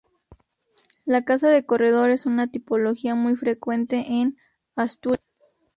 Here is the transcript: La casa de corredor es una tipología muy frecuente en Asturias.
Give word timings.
La 1.05 1.25
casa 1.25 1.49
de 1.49 1.63
corredor 1.63 2.09
es 2.09 2.25
una 2.25 2.47
tipología 2.47 3.13
muy 3.13 3.35
frecuente 3.35 4.03
en 4.19 4.35
Asturias. 4.75 5.21